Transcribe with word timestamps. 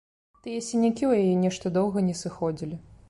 Тыя 0.45 0.61
сінякі 0.69 1.03
ў 1.07 1.27
яе 1.27 1.35
нешта 1.43 1.73
доўга 1.77 2.07
не 2.09 2.15
сыходзілі. 2.23 2.81